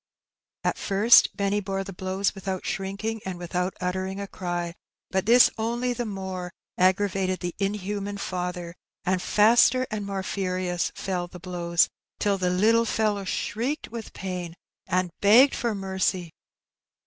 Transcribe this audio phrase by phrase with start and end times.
[0.63, 4.73] At first Benny bore the blows without shrinking and without uttering a cry;
[5.11, 8.73] but this only the more aggravated the inhuman father,
[9.05, 11.87] and faster and more furious fell the blows,
[12.19, 14.55] till the little fellow shrieked with pain
[14.87, 16.31] and begged for mercy.